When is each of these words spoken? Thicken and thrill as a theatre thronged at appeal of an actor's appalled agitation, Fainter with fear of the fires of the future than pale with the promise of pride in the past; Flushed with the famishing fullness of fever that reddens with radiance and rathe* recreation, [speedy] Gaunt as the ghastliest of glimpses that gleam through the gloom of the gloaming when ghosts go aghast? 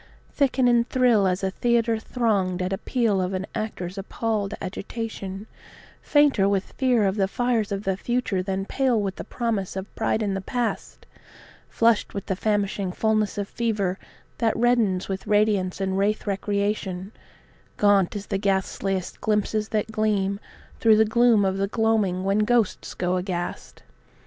Thicken 0.33 0.67
and 0.67 0.89
thrill 0.89 1.27
as 1.27 1.43
a 1.43 1.51
theatre 1.51 1.99
thronged 1.99 2.59
at 2.63 2.73
appeal 2.73 3.21
of 3.21 3.35
an 3.35 3.45
actor's 3.53 3.99
appalled 3.99 4.55
agitation, 4.59 5.45
Fainter 6.01 6.49
with 6.49 6.71
fear 6.71 7.05
of 7.05 7.17
the 7.17 7.27
fires 7.27 7.71
of 7.71 7.83
the 7.83 7.95
future 7.95 8.41
than 8.41 8.65
pale 8.65 8.99
with 8.99 9.17
the 9.17 9.23
promise 9.23 9.75
of 9.75 9.93
pride 9.95 10.23
in 10.23 10.33
the 10.33 10.41
past; 10.41 11.05
Flushed 11.69 12.15
with 12.15 12.25
the 12.25 12.35
famishing 12.35 12.91
fullness 12.91 13.37
of 13.37 13.47
fever 13.47 13.99
that 14.39 14.57
reddens 14.57 15.07
with 15.07 15.27
radiance 15.27 15.79
and 15.79 15.99
rathe* 15.99 16.25
recreation, 16.25 17.11
[speedy] 17.11 17.77
Gaunt 17.77 18.15
as 18.15 18.25
the 18.25 18.39
ghastliest 18.39 19.17
of 19.17 19.21
glimpses 19.21 19.69
that 19.69 19.91
gleam 19.91 20.39
through 20.79 20.97
the 20.97 21.05
gloom 21.05 21.45
of 21.45 21.57
the 21.57 21.67
gloaming 21.67 22.23
when 22.23 22.39
ghosts 22.39 22.95
go 22.95 23.17
aghast? 23.17 23.83